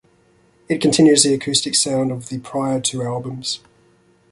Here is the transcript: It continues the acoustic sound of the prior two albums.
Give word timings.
It 0.67 0.81
continues 0.81 1.21
the 1.21 1.35
acoustic 1.35 1.75
sound 1.75 2.11
of 2.11 2.29
the 2.29 2.39
prior 2.39 2.81
two 2.81 3.03
albums. 3.03 3.59